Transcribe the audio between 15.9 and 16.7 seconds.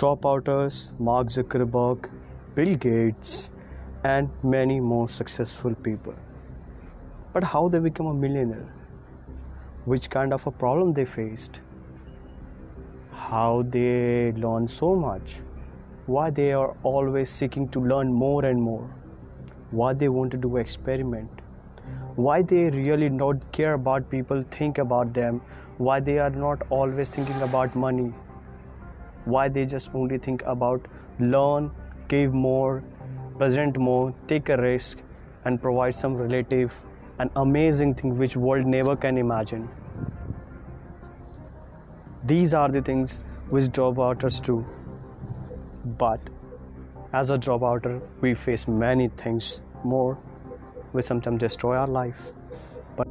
Why they